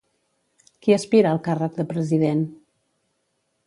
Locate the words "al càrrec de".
1.35-1.87